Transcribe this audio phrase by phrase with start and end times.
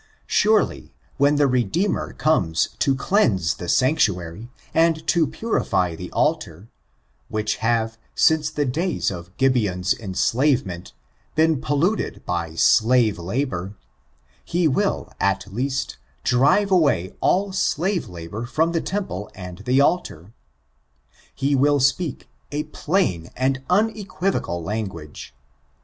[0.25, 6.69] Surely* when the Redeemer comes to cleanse the sanctuary, and to purify the altar,
[7.29, 10.93] which have, since the days of Gibeon's enslavement,
[11.35, 13.75] been polluted by slave labor,
[14.43, 20.33] he will, at least, drive away all slave labor from the temple and the altar.
[21.35, 25.35] He will speak a plain and unequivocal language.